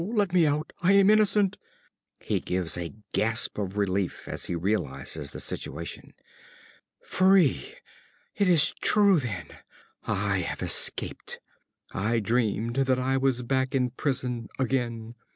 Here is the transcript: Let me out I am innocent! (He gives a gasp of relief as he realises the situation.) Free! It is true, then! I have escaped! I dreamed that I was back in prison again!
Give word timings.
Let 0.03 0.33
me 0.33 0.47
out 0.47 0.73
I 0.81 0.93
am 0.93 1.11
innocent! 1.11 1.59
(He 2.19 2.39
gives 2.39 2.75
a 2.75 2.95
gasp 3.13 3.59
of 3.59 3.77
relief 3.77 4.27
as 4.27 4.45
he 4.45 4.55
realises 4.55 5.29
the 5.29 5.39
situation.) 5.39 6.15
Free! 7.03 7.75
It 8.35 8.49
is 8.49 8.73
true, 8.81 9.19
then! 9.19 9.49
I 10.05 10.39
have 10.39 10.63
escaped! 10.63 11.39
I 11.93 12.19
dreamed 12.19 12.77
that 12.77 12.97
I 12.97 13.17
was 13.17 13.43
back 13.43 13.75
in 13.75 13.91
prison 13.91 14.49
again! 14.57 15.13